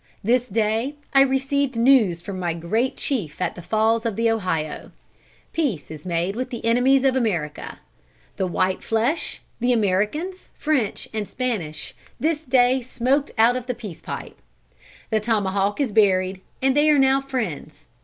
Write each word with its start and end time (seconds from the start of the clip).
This 0.23 0.49
day 0.49 0.95
I 1.13 1.21
received 1.21 1.75
news 1.75 2.23
from 2.23 2.39
my 2.39 2.55
great 2.55 2.97
chief 2.97 3.39
at 3.39 3.53
the 3.53 3.61
Falls 3.61 4.03
of 4.03 4.15
the 4.15 4.31
Ohio. 4.31 4.91
Peace 5.53 5.91
is 5.91 6.07
made 6.07 6.35
with 6.35 6.49
the 6.49 6.65
enemies 6.65 7.03
of 7.03 7.15
America. 7.15 7.77
The 8.37 8.47
white 8.47 8.83
flesh, 8.83 9.41
the 9.59 9.71
Americans, 9.71 10.49
French, 10.55 11.07
and 11.13 11.27
Spanish, 11.27 11.93
this 12.19 12.45
day 12.45 12.81
smoked 12.81 13.29
out 13.37 13.55
of 13.55 13.67
the 13.67 13.75
peace 13.75 14.01
pipe. 14.01 14.41
The 15.11 15.19
tomahawk 15.19 15.79
is 15.79 15.91
buried, 15.91 16.41
and 16.63 16.75
they 16.75 16.89
are 16.89 16.97
now 16.97 17.21
friends. 17.21 17.87